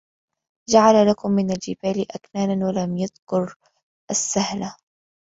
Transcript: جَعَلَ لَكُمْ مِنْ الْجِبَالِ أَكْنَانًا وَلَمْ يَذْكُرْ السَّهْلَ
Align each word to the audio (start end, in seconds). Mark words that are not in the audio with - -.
جَعَلَ 0.69 0.95
لَكُمْ 1.09 1.31
مِنْ 1.31 1.51
الْجِبَالِ 1.51 2.05
أَكْنَانًا 2.11 2.65
وَلَمْ 2.67 2.97
يَذْكُرْ 2.97 3.55
السَّهْلَ 4.11 4.71